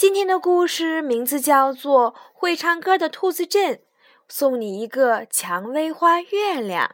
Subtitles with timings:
[0.00, 3.74] 今天的故事名字叫做《会唱歌的兔子镇》，
[4.30, 6.92] 送你一个蔷薇花月亮。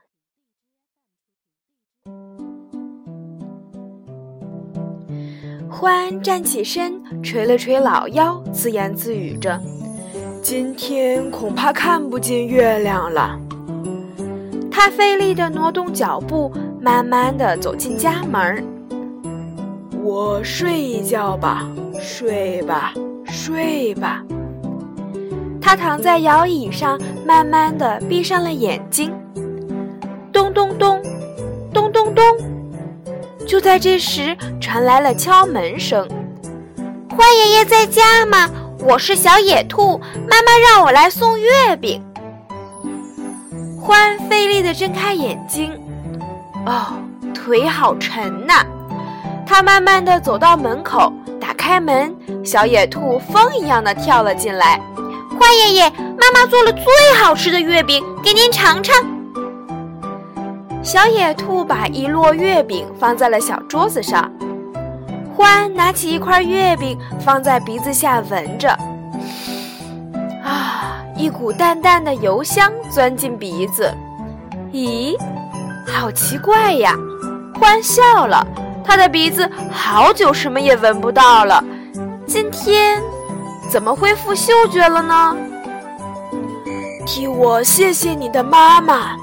[5.70, 9.56] 欢站起身，捶了捶老腰，自言自语着
[10.42, 13.38] ：“今天恐怕看不见月亮了。”
[14.68, 18.66] 他费力地挪动脚步，慢慢地走进家门。
[20.02, 21.68] 我睡一觉吧，
[22.06, 24.22] 睡吧，睡吧。
[25.60, 29.12] 他躺在摇椅上，慢慢的闭上了眼睛。
[30.32, 31.02] 咚咚咚，
[31.74, 32.24] 咚咚咚。
[33.44, 36.08] 就在这时，传来了敲门声。
[37.10, 38.48] 欢爷爷在家吗？
[38.78, 39.98] 我是小野兔，
[40.30, 42.00] 妈妈让我来送月饼。
[43.80, 45.72] 欢费力的睁开眼睛，
[46.66, 47.02] 哦，
[47.34, 48.64] 腿好沉呐。
[49.44, 54.80] 他慢慢地走到门口，打开门，小野兔风一样的跳了进来。
[55.36, 56.84] 花爷爷，妈妈做了最
[57.20, 58.94] 好吃的月饼，给您尝尝。
[60.80, 64.30] 小野兔把一摞月饼放在了小桌子上。
[65.34, 68.70] 欢拿起一块月饼放在鼻子下闻着，
[70.44, 73.92] 啊，一股淡淡的油香钻进鼻子。
[74.72, 75.18] 咦，
[75.84, 76.94] 好奇怪呀！
[77.60, 78.46] 欢笑了。
[78.86, 81.62] 他的鼻子好久什么也闻不到了，
[82.26, 83.02] 今天
[83.70, 85.36] 怎么恢复嗅觉了呢？
[87.04, 89.16] 替我谢谢你的妈妈。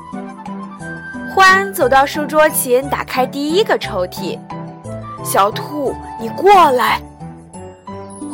[1.34, 4.38] 欢走到书桌前，打开第一个抽屉。
[5.24, 7.02] 小兔，你过来。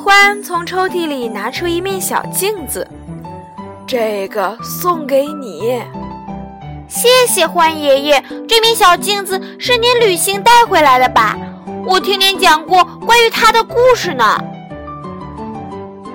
[0.04, 2.88] 欢从抽屉里拿出一面小镜子，
[3.86, 5.82] 这个送给你。
[6.90, 11.38] 谢谢欢爷爷，这面小镜子是您旅行带回来的吧？
[11.86, 14.38] 我听您讲过关于它的故事呢。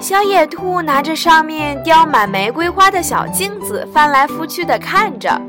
[0.01, 5.41] 小野兔拿着上面雕满玫瑰花的小镜子，翻来覆去的看着。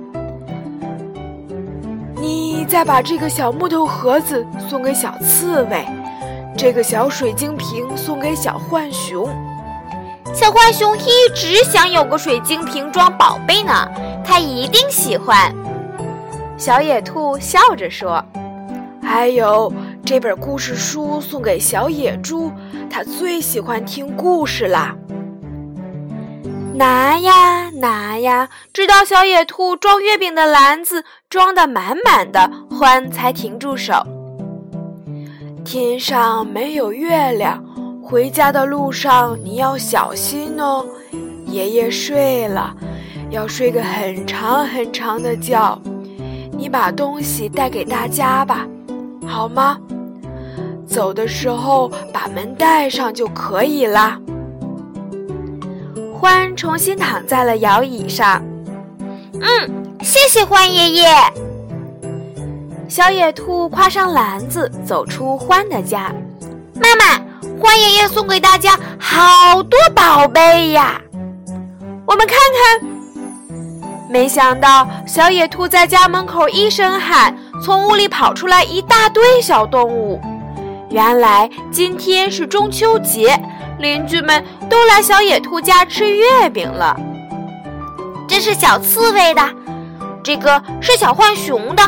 [2.16, 5.84] 你再把这个小木头盒子送给小刺猬，
[6.56, 9.28] 这个小水晶瓶送给小浣熊。
[10.36, 13.90] 小浣熊一直想有个水晶瓶装宝贝呢。
[14.22, 15.56] 它一定喜欢，
[16.58, 18.22] 小野兔笑着说
[19.02, 19.72] ：“还有
[20.04, 22.52] 这本故事书送给小野猪，
[22.90, 24.94] 它最喜欢听故事啦。”
[26.76, 33.94] 拿呀拿呀，直到小野兔装月饼的篮子装得满满的，欢才停住手。
[35.64, 37.64] 天上没有月亮，
[38.06, 40.86] 回家的路上你要小心哦。
[41.48, 42.76] 爷爷睡了。
[43.32, 45.78] 要睡个很长很长的觉，
[46.52, 48.68] 你把东西带给大家吧，
[49.26, 49.80] 好吗？
[50.86, 54.20] 走的时候把门带上就可以啦。
[56.14, 58.42] 欢重新躺在了摇椅上，
[59.42, 61.08] 嗯，谢谢欢爷爷。
[62.88, 66.14] 小野兔挎上篮子走出欢的家，
[66.76, 67.25] 妈妈，
[67.66, 71.02] 欢爷爷送给大家好多宝贝呀，
[72.06, 72.90] 我们看看。
[74.08, 80.22] 没想到，小野兔在家门口一声喊，从屋里跑出来一大堆小动物。
[80.92, 83.36] 原来今天是中秋节，
[83.80, 86.96] 邻居们都来小野兔家吃月饼了。
[88.28, 89.42] 这是小刺猬的，
[90.24, 91.84] 这个是小浣熊的，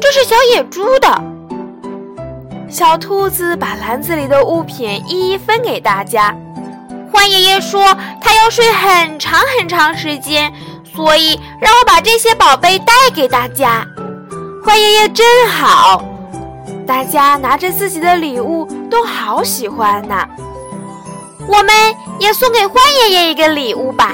[0.00, 1.29] 这是小野猪的。
[2.70, 6.34] 小兔子把篮子里的物品一一分给大家。
[7.12, 10.52] 欢爷爷说，他要睡很长很长时间。
[10.94, 13.86] 所以，让我把这些宝贝带给大家。
[14.64, 16.04] 欢爷爷真好，
[16.86, 20.28] 大家拿着自己的礼物，都好喜欢呢。
[21.46, 21.74] 我们
[22.18, 24.12] 也送给欢爷爷一个礼物吧。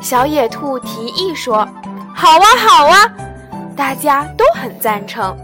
[0.00, 1.66] 小野兔提议说
[2.14, 3.08] ：“好啊，好啊！”
[3.76, 5.36] 大家都很赞成。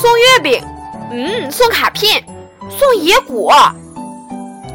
[0.00, 0.64] 送月饼，
[1.10, 2.22] 嗯，送卡片，
[2.70, 3.52] 送野果。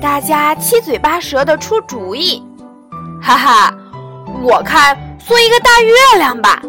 [0.01, 2.43] 大家七嘴八舌的出主意，
[3.21, 3.73] 哈哈。
[4.41, 6.61] 我看送一个大月亮吧。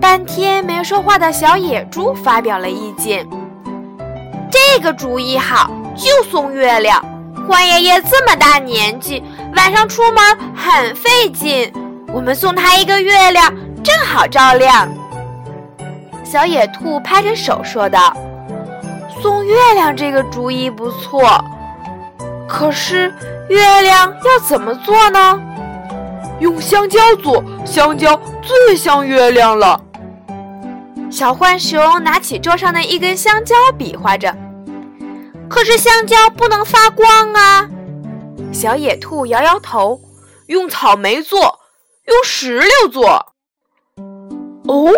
[0.00, 3.28] 半天没说话的小野猪发表了意见
[4.50, 7.04] ：“这个主意好，就送月亮。”
[7.46, 9.22] 关爷爷这么大年纪，
[9.56, 11.70] 晚上出门很费劲，
[12.14, 14.88] 我们送他一个月亮，正好照亮。
[16.30, 18.16] 小野兔拍着手说道
[19.20, 21.44] ：“送月亮这个主意不错，
[22.48, 23.12] 可是
[23.48, 25.40] 月亮要怎么做呢？
[26.38, 29.82] 用香蕉做，香蕉最像月亮了。”
[31.10, 34.32] 小浣熊拿起桌上的一根香蕉，比划着。
[35.48, 37.68] 可是香蕉不能发光啊！
[38.52, 40.00] 小野兔摇摇头，
[40.46, 41.58] 用草莓做，
[42.06, 43.32] 用石榴做。
[44.68, 44.92] 哦，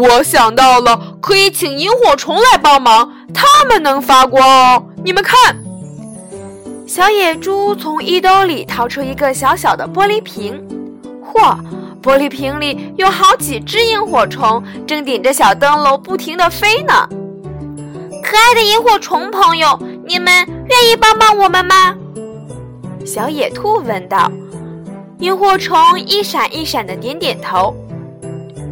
[0.00, 4.84] 我想到了，可以请萤火虫来帮忙，它们能发光哦。
[5.02, 5.56] 你们看，
[6.86, 10.62] 小野猪从衣兜里掏出一个小小的玻璃瓶，
[11.32, 11.56] 嚯，
[12.02, 17.08] 玻璃瓶里有好几只萤火虫，正顶着小灯笼不停地飞呢。
[18.22, 20.26] 可爱的萤火虫朋友，你们
[20.68, 21.94] 愿意帮帮我们吗？
[23.04, 24.30] 小野兔问道。
[25.20, 27.74] 萤火虫一闪一闪的点点头。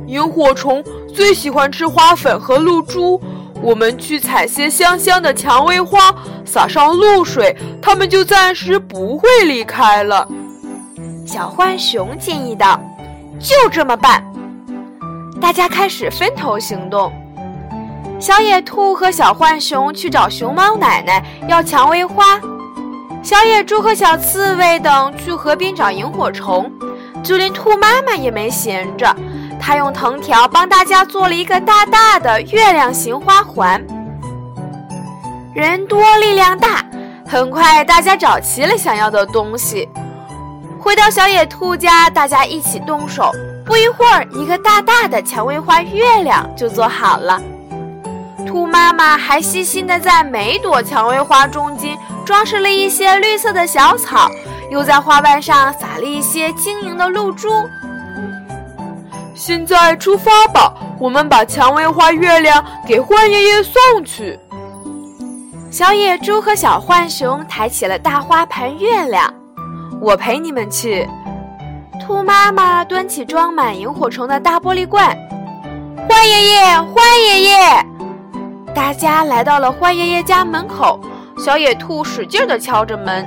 [0.07, 3.21] 萤火虫最喜欢吃花粉和露珠，
[3.63, 6.15] 我们去采些香香的蔷薇花，
[6.45, 10.29] 撒上露水，它们就暂时不会离开了。
[11.27, 12.79] 小浣熊建议道
[13.41, 14.23] ：“就这么办。”
[15.41, 17.13] 大家开始分头行动。
[18.21, 22.41] 小野兔和小浣熊去找熊猫奶奶要蔷薇花，
[23.23, 26.71] 小野猪和小刺猬等去河边找萤火虫，
[27.23, 29.15] 就连兔妈妈也没闲着，
[29.67, 33.83] 他用藤条帮大家做了一个大大的月亮形花环。
[35.55, 36.85] 人多力量大，
[37.27, 39.89] 很快大家找齐了想要的东西。
[40.79, 43.33] 回到小野兔家，大家一起动手，
[43.65, 47.41] 不一会儿，一个大大的蔷薇花月亮就做好了。
[48.47, 51.97] 兔妈妈还细心地在每朵蔷薇花中间
[52.27, 54.29] 装饰了一些绿色的小草，
[54.71, 57.49] 又在花瓣上撒了一些晶莹的露珠。
[59.35, 64.39] 现在出发吧，我们把蔷薇花月亮给獾爷爷送去。
[65.71, 69.33] 小野猪和小浣熊抬起了大花盘月亮，
[70.01, 71.09] 我陪你们去。
[72.01, 75.17] 兔妈妈端起装满萤火虫的大玻璃罐，
[76.09, 77.87] 獾爷爷，獾爷爷。
[78.73, 81.01] 大家来到了獾爷爷家门口，
[81.39, 83.27] 小野兔使劲地敲着门，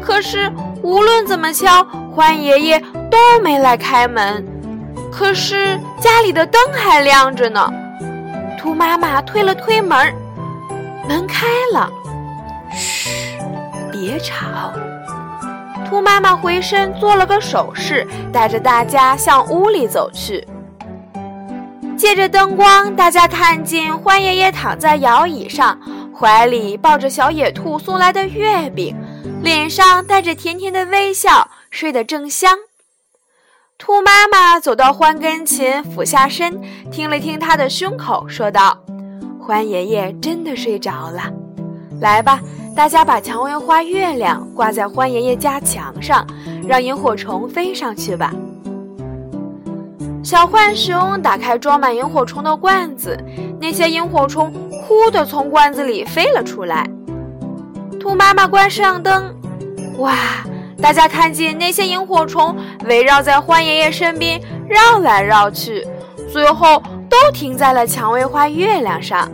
[0.00, 0.50] 可是
[0.82, 4.46] 无论怎么敲，獾爷爷都没来开门。
[5.12, 7.70] 可是家里的灯还亮着呢。
[8.58, 10.14] 兔妈妈推了推门，
[11.06, 11.90] 门开了。
[12.72, 13.10] 嘘，
[13.92, 14.72] 别吵。
[15.86, 20.46] 兔妈妈回身做了个手势，带着大家向屋里走去。
[21.98, 25.78] 借着灯光，大家看见欢爷爷躺在摇椅上，
[26.18, 28.96] 怀里抱着小野兔送来的月饼，
[29.42, 32.56] 脸上带着甜甜的微笑，睡得正香。
[33.78, 36.60] 兔妈妈走到獾跟前，俯下身，
[36.90, 38.78] 听了听他的胸口，说道
[39.44, 41.22] ：“獾爷爷真的睡着了。
[42.00, 42.40] 来吧，
[42.76, 46.24] 大家把蔷薇花月亮挂在獾爷爷家墙上，
[46.66, 48.32] 让萤火虫飞上去吧。”
[50.22, 53.18] 小浣熊打开装满萤火虫的罐子，
[53.60, 56.88] 那些萤火虫“呼”的从罐子里飞了出来。
[57.98, 59.34] 兔妈妈关上灯，
[59.98, 60.14] 哇！
[60.82, 62.54] 大家看见那些萤火虫
[62.86, 65.86] 围绕在獾爷爷身边绕来绕去，
[66.30, 69.30] 最后都停在了蔷薇花月亮上，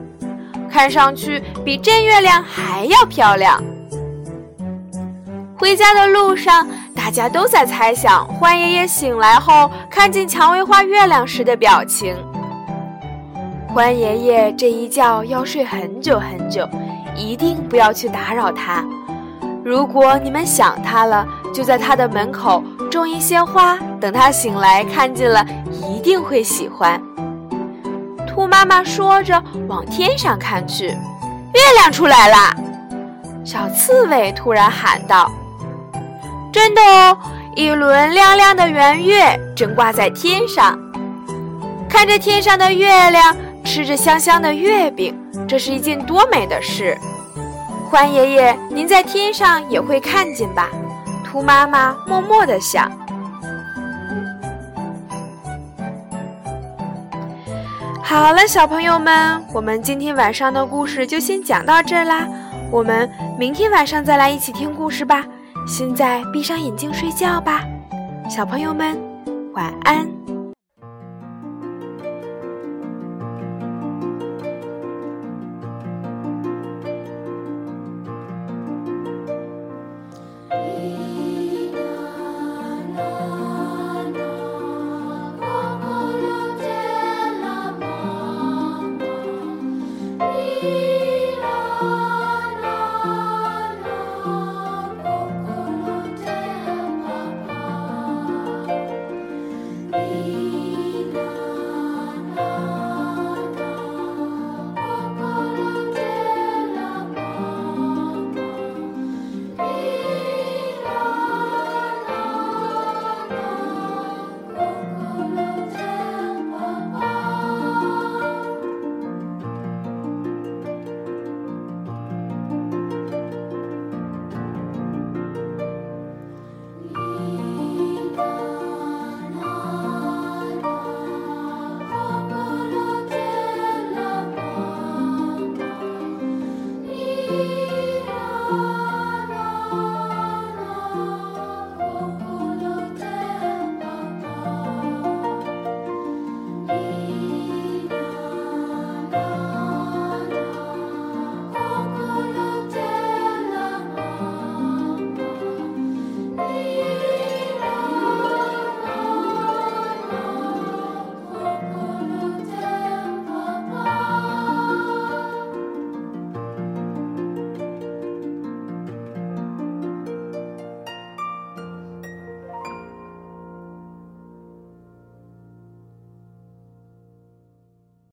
[0.70, 3.60] 看上去比真月亮还要漂亮。
[5.56, 12.14] 回家的路上，大家都在猜想獾爷爷醒来后看见蔷薇花月亮时的表情。
[13.74, 16.68] 獾爷爷这一觉要睡很久很久，
[17.16, 18.84] 一定不要去打扰他。
[19.64, 27.00] 如果你们想他了，就在他的门口种一些花，等他醒来看见了，一定会喜欢。
[28.26, 32.54] 兔妈妈说着，往天上看去，月亮出来了。
[33.44, 35.30] 小刺猬突然喊道。
[36.52, 37.18] 真的哦，
[37.54, 40.78] 一轮亮亮的圆月正挂在天上，
[41.88, 45.14] 看着天上的月亮，吃着香香的月饼，
[45.46, 46.96] 这是一件多美的事！
[47.90, 50.68] 欢爷爷，您在天上也会看见吧？
[51.28, 52.90] 兔妈妈默默地想。
[58.02, 62.26] 好了，小朋友们，我们今天晚上的故事就先讲到这儿啦，
[62.70, 63.08] 我们
[63.38, 65.22] 明天晚上再来一起听故事吧。
[65.66, 67.62] 现在闭上眼睛睡觉吧，
[68.30, 68.98] 小朋友们，
[69.52, 70.08] 晚安。